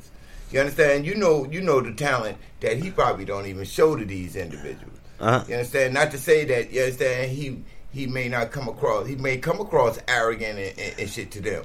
[0.51, 1.06] You understand?
[1.06, 4.97] You know you know the talent that he probably don't even show to these individuals.
[5.19, 5.43] Uh-huh.
[5.47, 5.93] You understand?
[5.93, 9.60] Not to say that you understand he he may not come across he may come
[9.62, 11.63] across arrogant and, and, and shit to them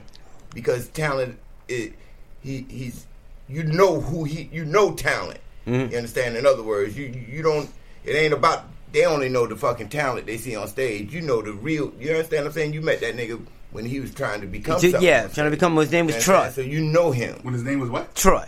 [0.54, 1.94] because talent it
[2.40, 3.06] he he's
[3.48, 5.40] you know who he you know talent.
[5.66, 5.90] Mm-hmm.
[5.92, 6.36] You understand?
[6.36, 7.68] In other words, you you don't
[8.04, 11.12] it ain't about they only know the fucking talent they see on stage.
[11.12, 11.92] You know the real.
[11.98, 12.44] You understand?
[12.44, 15.06] what I'm saying you met that nigga when he was trying to become Ju- something
[15.06, 15.76] yeah, trying to become.
[15.76, 16.54] His name was understand?
[16.54, 16.62] Troy.
[16.64, 17.38] So you know him.
[17.42, 18.14] When his name was what?
[18.14, 18.46] Troy.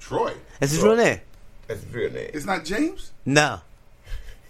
[0.00, 0.32] Troy.
[0.60, 0.94] That's his Troy.
[0.94, 1.20] real name.
[1.66, 2.30] That's his real name.
[2.32, 3.12] It's not James.
[3.26, 3.60] No,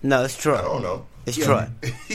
[0.03, 0.57] no, it's Troy.
[0.59, 1.07] I don't know.
[1.27, 1.44] It's Yeah.
[1.44, 1.66] Troy.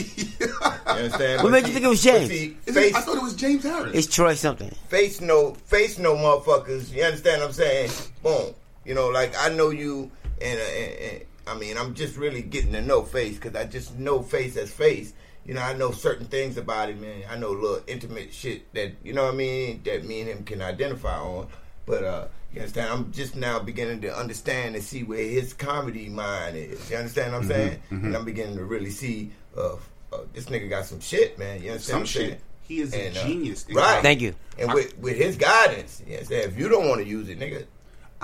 [0.86, 1.42] You understand?
[1.42, 2.28] What But made you think it was James?
[2.28, 3.92] see, Is it- face, I thought it was James Harris.
[3.94, 4.70] It's Troy something.
[4.88, 6.92] face no face no motherfuckers.
[6.94, 7.90] You understand what I'm saying?
[8.22, 8.54] Boom.
[8.84, 10.10] You know, like I know you,
[10.42, 13.64] and, uh, and, and I mean, I'm just really getting to know face because I
[13.64, 15.12] just know face as face.
[15.44, 17.22] You know, I know certain things about him, man.
[17.30, 20.44] I know little intimate shit that you know what I mean that me and him
[20.44, 21.48] can identify on.
[21.86, 22.90] But uh, you understand?
[22.90, 26.90] I'm just now beginning to understand and see where his comedy mind is.
[26.90, 27.82] You understand what I'm saying?
[27.90, 29.32] And I'm beginning to really see.
[29.56, 29.76] Uh,
[30.12, 31.60] uh, this nigga got some shit, man.
[31.62, 31.82] You understand?
[31.82, 32.30] Some what I'm saying?
[32.30, 32.40] shit.
[32.62, 33.66] He is a And, uh, genius.
[33.66, 34.00] in right?
[34.02, 34.34] Thank you.
[34.58, 36.52] And with with his guidance, you understand?
[36.52, 37.66] If you don't want to use it, nigga,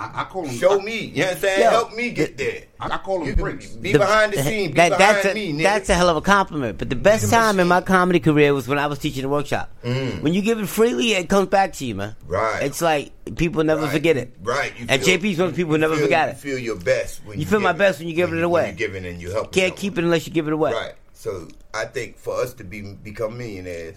[0.01, 0.55] I, I call him.
[0.57, 0.97] show I, me.
[1.05, 1.61] You understand?
[1.63, 1.69] Yo.
[1.69, 2.63] Help me get there.
[2.79, 3.67] I, I call him You can Prince.
[3.67, 4.69] be behind the scene.
[4.71, 5.63] Be that- behind that's a, me, nigga.
[5.63, 6.77] That's a hell of a compliment.
[6.79, 9.29] But the best the time in my comedy career was when I was teaching a
[9.29, 9.69] workshop.
[9.83, 12.15] When you give it freely, it comes back to you, man.
[12.25, 12.29] Mm.
[12.31, 12.63] Right.
[12.63, 13.91] It's like people never Right.
[13.91, 14.33] forget it.
[14.41, 14.73] Right.
[14.79, 16.37] You And feel- JP's one of the people who never feel- forgot you it.
[16.37, 18.61] feel your best when You you, feel my give best when you give it away.
[18.69, 19.51] When you're giving and you help.
[19.53, 20.73] Can't keep it unless you give it away.
[20.73, 20.93] Right.
[21.13, 23.95] So I think for us to be become millionaires,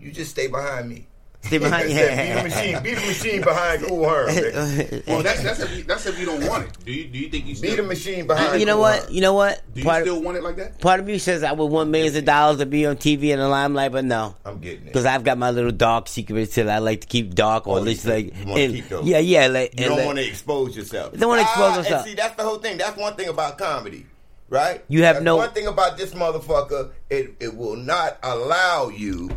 [0.00, 1.06] you just stay behind me.
[1.44, 1.98] Stay behind Be you.
[1.98, 2.82] the machine.
[2.82, 4.28] Be the machine behind Cool Herm.
[4.28, 5.06] nigga.
[5.06, 6.84] Well, that's that's if you, that's if you don't want it.
[6.84, 7.70] Do you do you think you still?
[7.70, 8.58] Be the machine behind.
[8.60, 9.02] You know Cool what?
[9.04, 9.12] Herm.
[9.12, 9.62] You know what?
[9.74, 10.80] Do you Part, still want it like that?
[10.80, 13.38] part of me says I would want millions of dollars to be on TV in
[13.38, 14.34] the limelight, but no.
[14.44, 14.86] I'm getting it.
[14.86, 17.78] Because I've got my little dark secrets that I like to keep dark, or Oh,
[17.78, 19.04] at least like, wanna and- keep those.
[19.04, 21.12] yeah, yeah, like, You don't like- want to expose yourself.
[21.18, 22.00] Don't wanna expose Ah, yourself.
[22.02, 22.78] And see, that's the whole thing.
[22.78, 24.06] That's one thing about comedy,
[24.48, 24.82] right?
[24.88, 29.30] You have That's no- One thing about this motherfucker, it it will not allow you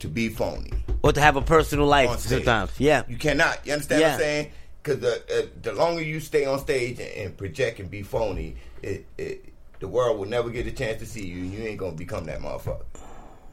[0.00, 0.72] to be phony.
[1.02, 2.70] or to have a personal life sometimes.
[2.78, 3.66] Yeah, You cannot.
[3.66, 4.50] You understand what I'm saying?
[4.82, 8.56] because the, uh, the longer you stay on stage and, and project and be phony,
[8.82, 9.44] it, it
[9.80, 12.24] the world will never get a chance to see you, and you ain't gonna become
[12.26, 12.84] that motherfucker.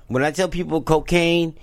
[0.08, 1.56] When I tell people cocaine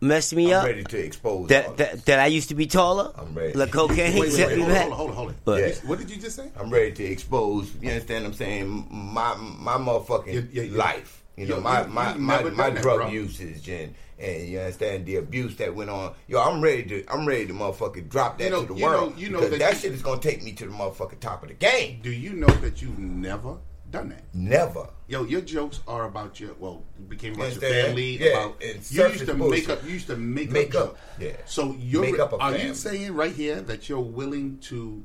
[0.00, 3.12] messed me I'm up, ready to expose that, that that I used to be taller.
[3.16, 3.52] I'm ready.
[3.52, 4.88] Like cocaine Wait, wait, wait, me hold on, back.
[4.90, 5.34] hold on, hold on.
[5.44, 5.74] But- Yeah.
[5.84, 6.50] What did you just say?
[6.58, 7.70] I'm ready to expose.
[7.80, 8.24] You understand?
[8.24, 11.22] what I'm saying my my motherfucking You- you- you- life.
[11.40, 13.08] You know you- my you- my you've my, my that, drug bro.
[13.08, 16.12] usage and and you understand the abuse that went on.
[16.28, 18.80] Yo, I'm ready to I'm ready to motherfucking drop that You know- to the you
[18.80, 19.18] know- world.
[19.18, 21.48] you know that that, you- shit is gonna take me to the motherfucking top of
[21.48, 22.00] the game.
[22.02, 23.56] Do you know that you've never
[23.90, 24.22] done that?
[24.34, 24.88] Never.
[25.08, 28.18] Yo, your jokes are about your well, it became about your family.
[28.22, 28.68] Yeah, about you
[29.08, 29.66] used to bullshit.
[29.66, 29.84] make up.
[29.84, 30.90] You used to make, Make up.
[30.90, 31.32] up, yeah.
[31.46, 35.02] So you're Make up are you saying right here that you're willing to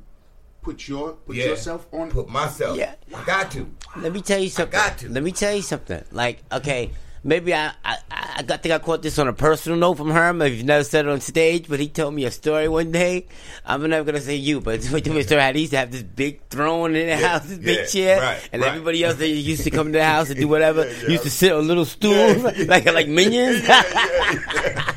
[0.66, 1.44] put your put Yeah.
[1.46, 2.10] yourself on?
[2.10, 2.76] Put myself.
[2.76, 2.94] Yeah.
[3.14, 3.70] I got to.
[3.96, 4.78] Let me tell you something.
[4.78, 5.08] I got to.
[5.08, 6.02] Let me tell you something.
[6.10, 6.90] Like, okay,
[7.22, 7.96] maybe I, I,
[8.38, 10.42] I got, think I caught this on a personal note from Herm.
[10.42, 13.26] If you've never said it on stage, but he told me a story one day.
[13.64, 15.78] I'm never gonna say you, but he told me a story how he used to
[15.78, 18.68] have this big throne in the Yeah, house, this big chair, right, and right.
[18.68, 21.08] everybody else that used to come to the house and do whatever Yeah, yeah.
[21.10, 23.62] used to sit on little stools like like minions.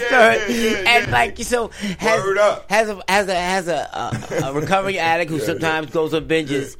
[0.00, 1.12] Yeah, yeah, yeah, and yeah.
[1.12, 2.22] like so has
[2.68, 3.74] has a has a has a,
[4.42, 6.76] a, a recovering addict who sometimes goes on binges.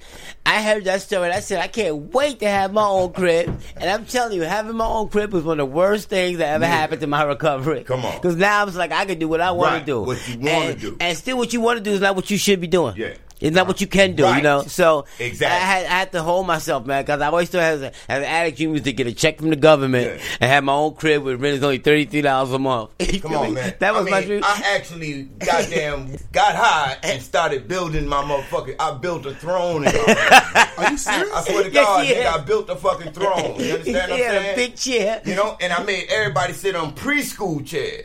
[0.47, 3.55] I heard that story and I said I can't wait to have my own crib.
[3.77, 6.55] And I'm telling you, having my own crib was one of the worst things that
[6.55, 7.85] ever happened to my recovery.
[7.85, 8.15] Come on.
[8.17, 10.01] because now I'm like I can do what I want Right, to do.
[10.03, 10.97] what you wanna and, do.
[11.01, 12.95] and still what you want to do is not what you should be doing.
[12.97, 13.15] Yeah.
[13.41, 14.63] It's not that what you can do, you know.
[14.63, 15.47] So Exactly.
[15.57, 18.19] I had, I had to hold myself, man, because I always still as, a, as
[18.19, 20.25] an addict, you used to get a check from the government Yeah.
[20.41, 22.91] and have my own crib with rent is only thirty three dollars a month.
[23.23, 23.75] Come on, man.
[23.79, 24.43] That was I my dream.
[24.45, 28.75] I actually goddamn got high and started building my motherfucker.
[28.81, 29.87] I built a throne.
[29.87, 30.75] And all that.
[30.79, 31.33] Are you serious?
[31.35, 32.27] I swear to Yes, God, he nigga.
[32.27, 33.55] I built a fucking throne.
[33.61, 35.23] You understand what I'm had a big chair.
[35.25, 38.05] You know, and I made everybody sit on preschool chairs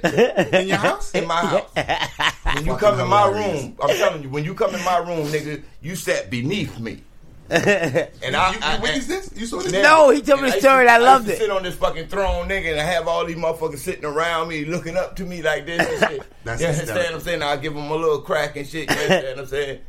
[0.54, 1.12] in your house?
[1.14, 2.34] in my house.
[2.56, 5.23] When you come in my room, I'm telling you, when you come in my room,
[5.26, 7.02] nigga, you sat beneath me.
[7.50, 9.30] And I, you, I, you witnessed this?
[9.36, 9.72] You saw this?
[9.74, 11.44] Nigga, No, he told me and the I story to- and I loved used to
[11.44, 11.48] it.
[11.48, 14.66] Sit on this fucking throne, nigga, and I have all these motherfuckers sitting around me,
[14.66, 16.24] looking up to me like this and shit.
[16.46, 17.42] That's you understand what I'm saying?
[17.44, 18.90] I give them a little crack and shit.
[18.90, 19.80] You understand what I'm saying?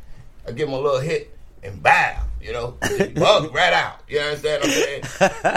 [0.47, 2.21] I give them a little hit and bow.
[2.41, 2.77] You know,
[3.15, 4.01] bug right out.
[4.07, 5.03] You understand what I'm saying?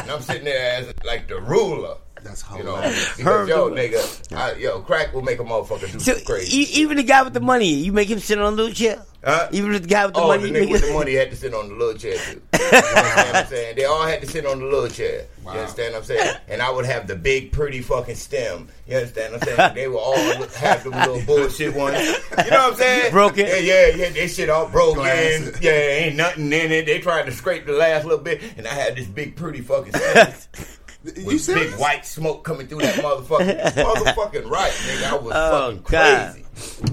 [0.01, 1.97] And I'm sitting there as like the ruler.
[2.23, 3.17] That's You know, hilarious.
[3.17, 6.59] because, yo, nigga, I, yo, crack will make a motherfucker do So crazy.
[6.61, 9.03] e- even the guy with the money, you make him sit on a little chair.
[9.25, 9.49] Huh?
[9.51, 11.53] Even the guy with the oh, money, the nigga with the money had to sit
[11.53, 12.41] on the little chair too.
[12.59, 13.77] You understand what I'm saying?
[13.77, 15.25] They all had to sit on the little chair.
[15.43, 15.53] Wow.
[15.55, 16.37] You understand what I'm saying?
[16.49, 18.69] And I would have the big, pretty fucking stem.
[18.87, 19.75] You understand what I'm saying?
[19.75, 21.99] They would all have them little bullshit ones.
[21.99, 23.11] You know what I'm saying?
[23.13, 23.47] Broken.
[23.47, 24.11] Yeah, yeah, yeah.
[24.11, 25.01] They shit all broken.
[25.01, 25.59] Glass.
[25.63, 26.87] Yeah, ain't nothing in it.
[26.87, 29.95] They tried to scrape the last little bit, and I had this big, pretty fucking
[29.95, 30.33] stem.
[31.05, 31.71] You with serious?
[31.73, 35.05] big white smoke coming through that motherfucking, motherfucking right, nigga.
[35.11, 36.33] I was Oh, fucking God.
[36.33, 36.45] crazy.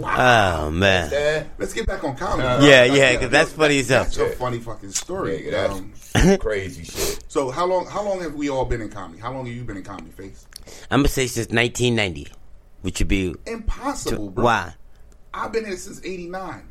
[0.03, 1.03] Oh man.
[1.05, 1.49] Understand?
[1.57, 2.47] Let's get back on comedy.
[2.47, 4.03] Uh, Yeah, yeah, because that's funny as hell.
[4.03, 5.39] That's a funny fucking story.
[5.39, 7.23] Nigga, that's Um, crazy shit.
[7.27, 7.87] so how long?
[7.87, 9.19] How long have we all been in comedy?
[9.19, 10.45] How long have you been in comedy, face?
[10.91, 12.27] I'm gonna say since 1990,
[12.83, 14.43] which would be Impossible, bro.
[14.45, 14.73] why?
[15.33, 16.61] I've been in it since '89.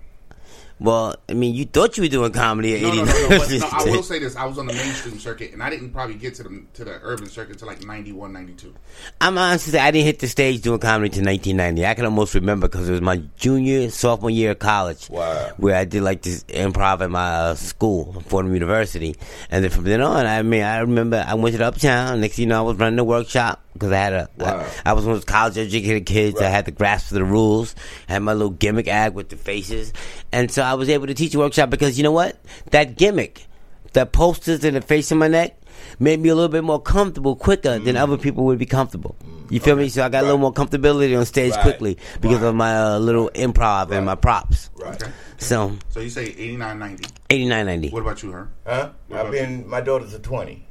[0.80, 3.06] Well, I mean, you thought you were doing comedy at No, 89.
[3.06, 3.68] no, no, no, no.
[3.72, 6.34] I will say this: I was on the mainstream circuit, and I didn't probably get
[6.36, 8.74] to the to the urban circuit until like 91, 92.
[9.20, 11.86] I'm honest to say, I didn't hit the stage doing comedy until 1990.
[11.86, 15.08] I can almost remember because it was my junior, sophomore year of college.
[15.08, 15.52] Wow.
[15.58, 19.16] Where I did like this improv at my uh, school, Fordham University.
[19.50, 22.20] And then from then on, I mean, I remember I went to the Uptown.
[22.20, 24.66] Next thing you know, I was running the workshop because I had a, Wow.
[24.84, 26.40] I, I was one of those college educated kids.
[26.40, 27.74] I had the grasp of the rules.
[28.08, 29.92] I had my little gimmick act with the faces.
[30.32, 32.38] And so I was able to teach a workshop because you know what?
[32.70, 33.46] That gimmick,
[33.92, 35.60] the posters and the face on my neck,
[35.98, 39.16] made me a little bit more comfortable quicker than other people would be comfortable.
[39.50, 39.88] You feel me?
[39.90, 41.62] So I got a little more comfortability on stage Right.
[41.62, 42.48] quickly because Right.
[42.48, 44.70] of my uh, little improv and my props.
[44.76, 45.02] Right.
[45.38, 47.04] So So you say 89, 90.
[47.28, 47.90] 89, 90.
[47.90, 48.48] What about you, her?
[48.66, 48.90] Huh?
[49.08, 49.68] What I've about been.
[49.68, 50.66] My daughter's a twenty.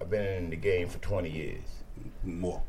[0.00, 1.62] I've been in the game for twenty years.
[2.24, 2.62] More.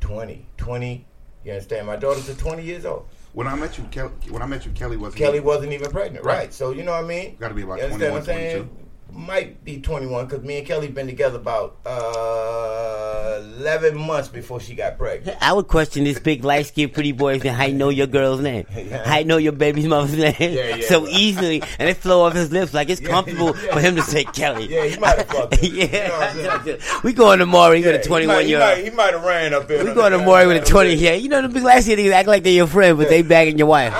[0.00, 1.06] 20, 20.
[1.44, 1.86] You understand?
[1.86, 3.06] My daughter's a twenty years old.
[3.32, 6.24] When I met you, Kelly, when I met you, Kelly was Kelly wasn't even pregnant,
[6.24, 6.38] right?
[6.38, 6.54] Right.
[6.54, 7.36] So you know what I mean?
[7.38, 8.68] Gotta be about you 21, what I'm 22.
[9.12, 14.74] Might be 21 because me and Kelly been together about uh, 11 months before she
[14.74, 15.38] got pregnant.
[15.42, 18.66] I would question this big light skinned pretty boy saying, I know your girl's name?
[19.04, 20.34] How you know your baby's mother's name?
[20.56, 21.12] Yeah, yeah, so right.
[21.12, 23.72] easily, and it flow off his lips like it's Yeah, comfortable yeah.
[23.74, 24.66] for him to say Kelly.
[24.68, 25.66] Yeah, he might have fucked her.
[25.66, 26.62] You know what I'm yeah.
[26.64, 27.00] saying?
[27.02, 28.76] we going to Maury with Yeah, a 21 might- year He old.
[28.76, 31.14] might, he might have ran up in We going to Maury with a 20 yeah.
[31.14, 33.56] You know the big light skinned niggas act like they're your friend, but they bagging
[33.58, 33.92] your wife.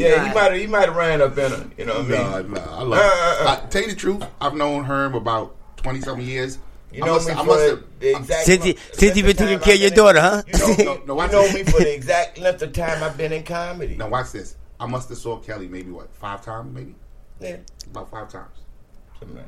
[0.00, 0.60] Yeah, he might have.
[0.60, 1.70] He might have ran up in her.
[1.76, 2.52] You know what I mean?
[2.52, 3.00] Nah, nah, I love.
[3.00, 3.60] Uh, uh, uh.
[3.64, 6.58] I, tell you the truth, I've known her about twenty something years.
[6.92, 8.46] You I know must- me I for must the, have- the exact.
[8.46, 10.42] Since you- length since you been taking care of your daughter, huh?
[10.48, 11.54] You know, No, no, you watch know this.
[11.54, 13.96] me for the exact length of time I've been in comedy.
[13.96, 14.56] Now watch this.
[14.80, 16.94] I must have saw Kelly maybe what five times, maybe
[17.40, 17.56] Yeah.
[17.90, 18.56] about five times.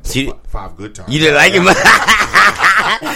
[0.02, 1.12] So you, Five good times.
[1.12, 1.76] you didn't like it much.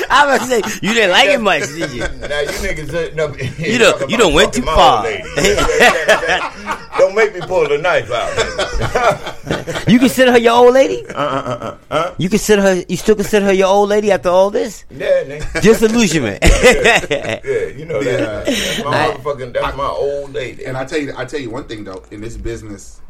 [0.09, 2.01] I was gonna say you didn't like it much, did you?
[2.29, 5.03] Now you niggas, uh, no, You don't- you don't went too far.
[6.99, 9.89] don't make me pull the knife out.
[9.89, 11.05] You consider her your old lady?
[11.09, 12.15] Uh, uh, uh, uh.
[12.19, 12.85] You consider her?
[12.89, 14.85] You still consider her your old lady after all this?
[14.91, 15.61] Yeah, nigga.
[15.61, 16.39] Disillusionment.
[16.43, 18.21] yeah, you know that.
[18.21, 18.45] Yeah.
[18.45, 19.53] That's my I- motherfucking.
[19.55, 20.65] That's my old lady.
[20.65, 23.01] And I tell you, I tell you one thing though, in this business,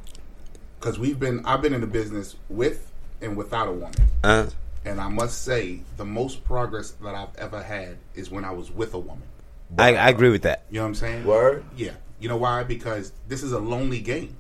[0.80, 4.46] because we've been, I've been in the business with and without a woman, Uh,
[4.84, 8.70] and I must say, the most progress that I've ever had is when I was
[8.70, 9.24] with a woman.
[9.78, 10.64] I, I agree with that.
[10.70, 11.24] You know what I'm saying?
[11.24, 11.64] Word.
[11.76, 11.92] Yeah.
[12.20, 12.62] You know why?
[12.62, 14.36] Because this is a lonely game,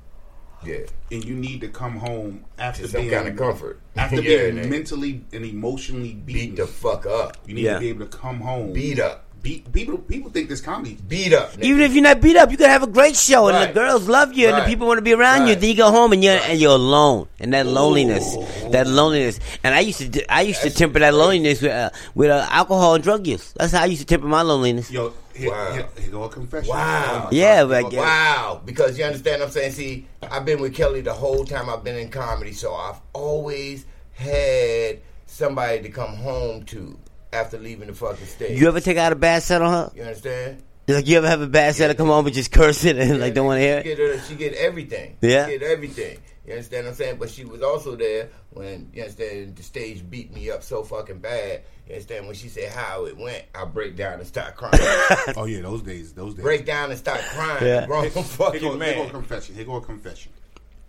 [0.64, 0.86] Yeah.
[1.10, 3.80] and you need to come home after To some being kind of comfort.
[3.96, 4.70] after Yeah, being nigga.
[4.70, 6.50] mentally and emotionally beaten.
[6.50, 7.36] Beat the fuck up.
[7.46, 7.74] you need Yeah.
[7.74, 9.24] to be able to come home Beat up.
[9.46, 9.98] Beat people.
[9.98, 10.98] People think this comedy.
[11.06, 11.52] Beat up.
[11.52, 11.62] nigga.
[11.62, 14.08] Even if you're not beat up, you can have a great show, and the girls
[14.08, 15.54] love you, and the people want to be around you.
[15.54, 18.26] Then you go home and you're and you're alone, and that loneliness,
[18.72, 19.38] that loneliness.
[19.62, 22.46] And I used to, I used to That's temper that loneliness with uh, with uh,
[22.50, 23.52] alcohol and drug use.
[23.52, 24.90] That's how I used to temper my loneliness.
[24.90, 25.72] Yo, here, Wow.
[25.74, 26.68] here, here go a confession.
[26.70, 27.26] Wow.
[27.26, 27.68] Oh Yeah, God.
[27.68, 28.00] but I Here go- get it.
[28.00, 29.72] Wow, because you understand what I'm saying?
[29.72, 33.86] See, I've been with Kelly the whole time I've been in comedy, so I've always
[34.14, 36.98] had somebody to come home to
[37.36, 38.60] after leaving the fucking stage.
[38.60, 39.92] You ever take out a bad set on her?
[39.94, 40.62] You understand?
[40.88, 43.18] Like you ever have a bad set and come home and just curse it and
[43.20, 43.96] like don't want to hear She it?
[43.96, 45.16] get, her, she get everything.
[45.20, 45.46] Yeah.
[45.46, 46.18] She get everything.
[46.46, 47.16] You understand what I'm saying?
[47.18, 51.18] But she was also there when, you understand, the stage beat me up so fucking
[51.18, 51.62] bad.
[51.88, 52.26] You understand?
[52.26, 54.78] When she said how it went, I break down and start crying.
[55.36, 56.42] Oh yeah, those days, those days.
[56.44, 57.64] break down and start crying.
[57.66, 57.86] Yeah.
[57.86, 59.54] Grown Here go, fucking here go a confession.
[59.56, 60.30] Here go a confession.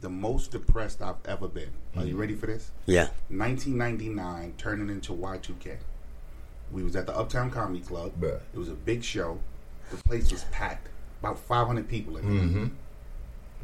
[0.02, 1.64] The most depressed I've ever been.
[1.96, 2.08] Are Mm-hmm.
[2.08, 2.70] you ready for this?
[2.86, 3.08] Yeah.
[3.30, 5.78] 1999, turning into Y2K.
[6.72, 8.12] We was at the Uptown Comedy Club.
[8.20, 8.40] Bruh.
[8.54, 9.40] It was a big show.
[9.92, 10.90] The place was packed.
[11.22, 12.44] About 500 people in there.
[12.46, 12.66] Mm-hmm.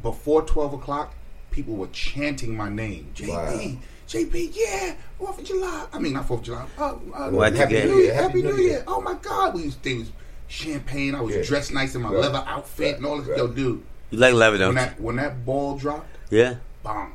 [0.02, 1.14] Before 12 o'clock,
[1.50, 3.12] people were chanting my name.
[3.14, 3.78] JP, Wow.
[4.08, 5.86] JP, yeah, 4th of July.
[5.92, 6.66] I mean, not 4th of July.
[6.78, 7.56] Uh, uh, Y2K.
[7.56, 8.14] Happy New Year.
[8.14, 8.70] Happy Happy New New Year.
[8.72, 8.84] Year.
[8.86, 9.54] Oh my God.
[9.54, 10.10] We was, they was
[10.48, 11.14] champagne.
[11.14, 11.42] I was Yeah.
[11.42, 12.20] dressed nice in my Right.
[12.22, 13.28] leather outfit and all this.
[13.28, 13.38] Right.
[13.38, 14.74] Yo, dude, You like leather, when don't you?
[14.80, 16.56] that, when that ball dropped, Yeah.
[16.82, 17.12] bomb.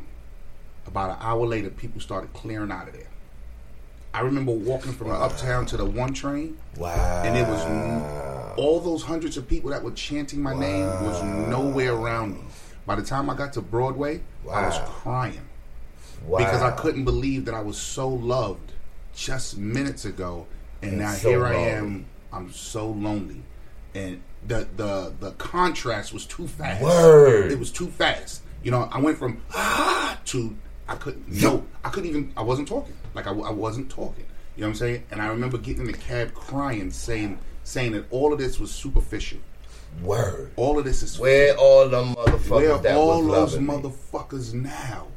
[0.87, 3.03] About an hour later, people started clearing out of there.
[4.13, 7.21] I remember walking from the uptown to the one train, Wow.
[7.23, 11.93] and it was all those hundreds of people that were chanting my name was nowhere
[11.93, 12.41] around me.
[12.85, 15.47] By the time I got to Broadway, I was crying
[16.25, 16.39] wow.
[16.39, 18.71] because I couldn't believe that I was so loved
[19.15, 20.47] just minutes ago,
[20.81, 22.05] and, And now so here I am.
[22.33, 23.43] I'm so lonely,
[23.93, 26.81] and the the the contrast was too fast.
[26.81, 27.51] Word.
[27.51, 28.41] It was too fast.
[28.63, 30.55] You know, I went from ah to
[30.87, 32.33] I couldn't no, I couldn't even.
[32.35, 32.95] I wasn't talking.
[33.25, 34.25] Like I, I wasn't talking.
[34.55, 35.03] You know what I'm saying?
[35.11, 38.71] And I remember getting in the cab crying, saying saying that all of this was
[38.71, 39.39] superficial.
[40.03, 40.51] Word.
[40.55, 42.49] All of this is Where all them motherfuckers
[42.83, 43.73] where all those loving me?
[43.73, 45.07] motherfuckers now?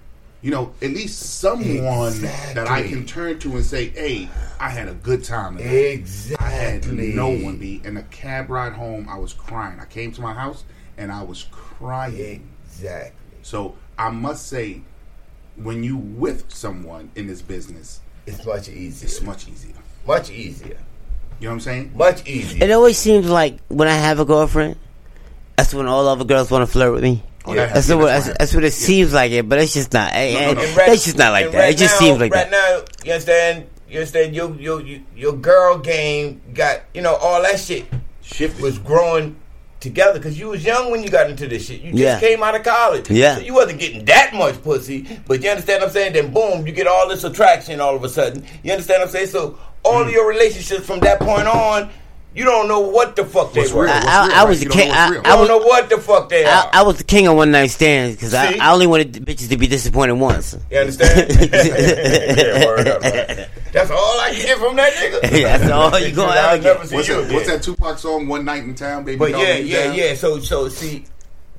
[0.41, 4.89] You know, at least someone that I can turn to and say, "Hey, I had
[4.89, 6.47] a good time." tonight." Exactly.
[6.47, 9.07] I had no one be in the cab ride home.
[9.09, 9.79] I was crying.
[9.79, 10.65] I came to my house
[10.99, 12.49] and I was crying.
[12.67, 13.13] Exactly.
[13.43, 14.83] So I must say,
[15.57, 19.07] when you with someone in this business, It's much easier.
[19.07, 19.75] it's much easier.
[20.07, 20.79] much easier.
[21.41, 21.93] You know what I'm saying?
[21.97, 22.65] Much easier.
[22.65, 24.77] It always seems like when I have a girlfriend,
[25.57, 27.23] that's when all other girls want to flirt with me.
[27.45, 28.01] Oh, that That's, happens.
[28.03, 30.13] what, That's that's, what that's what it seems like it, but it's just not.
[30.15, 30.61] no, no.
[30.63, 31.59] Right- That's just not like that.
[31.59, 32.51] right it just now- seems like right that.
[32.51, 32.85] now.
[33.05, 33.67] You understand?
[33.89, 34.35] You understand?
[34.37, 37.87] Your your your, your girl game got you know all that shit
[38.23, 38.63] Shifted.
[38.63, 39.35] was growing
[39.83, 41.83] together because you was young when you got into this shit.
[41.83, 42.21] You just Yeah.
[42.21, 43.11] came out of college.
[43.11, 43.37] Yeah.
[43.37, 46.13] So you wasn't getting that much pussy, but you understand what I'm saying?
[46.13, 48.47] Then boom, you get all this attraction all of a sudden.
[48.63, 49.27] You understand what I'm saying?
[49.27, 50.09] So all hmm.
[50.09, 51.91] of your relationships from that point on,
[52.35, 53.85] you don't know what the fuck they were.
[53.85, 53.93] real?
[53.93, 55.15] I- I- I was You a don't know king- I- real.
[55.15, 56.71] You I don't was- know what the fuck they I, are.
[56.73, 59.57] I was the king of one night stands because I, I only wanted bitches to
[59.57, 60.57] be disappointed once.
[60.71, 61.31] you understand?
[61.53, 63.49] yeah, word up, man.
[63.73, 65.33] That's all I get from that nigga.
[65.43, 66.79] Yeah, that's all you gonna I'll ever get.
[66.79, 67.57] What's you that, what's again.
[67.59, 68.29] that Tupac song?
[68.29, 69.19] One night in town, baby.
[69.19, 69.95] But yeah, yeah, Down?
[69.95, 70.15] yeah.
[70.15, 71.05] So, so see,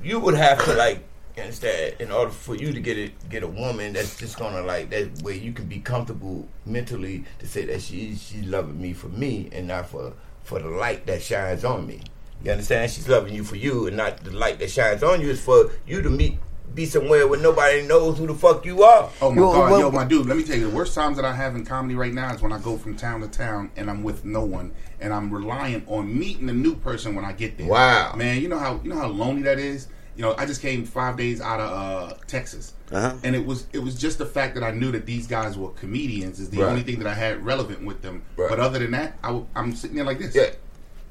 [0.04, 1.04] you would have to like
[1.36, 4.62] you understand in order for you to get it, get a woman that's just gonna
[4.62, 8.94] like that way you can be comfortable mentally to say that she she's loving me
[8.94, 12.02] for me and not for for the light that shines on me.
[12.44, 12.92] You understand?
[12.92, 15.30] She's loving you for you and not the light that shines on you.
[15.30, 16.40] Is for you to meet
[16.74, 19.10] be somewhere where nobody knows who the fuck you are.
[19.22, 20.26] Oh my Yo, god, well- yo, my dude.
[20.26, 22.42] Let me tell you, the worst times that I have in comedy right now is
[22.42, 25.84] when I go from town to town and I'm with no one, and I'm relying
[25.88, 27.68] on meeting a new person when I get there.
[27.68, 28.16] Wow.
[28.16, 29.88] man, you know how you know how lonely that is.
[30.16, 33.16] You know, I just came five days out of uh, Texas, Uh-huh.
[33.24, 35.70] and it was it was just the fact that I knew that these guys were
[35.70, 36.70] comedians is the Right.
[36.70, 38.22] only thing that I had relevant with them.
[38.38, 38.50] Right.
[38.50, 40.36] But other than that, I, am sitting there like this.
[40.36, 40.50] Yeah.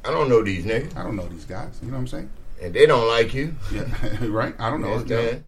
[0.05, 0.97] I don't know these niggas.
[0.97, 1.79] I don't know these guys.
[1.83, 2.31] You know what I'm saying?
[2.61, 3.57] And they don't like you.
[3.73, 3.83] Yeah,
[4.27, 4.55] right.
[4.61, 4.95] I don't know.
[4.95, 5.17] You you know.
[5.17, 5.41] understand?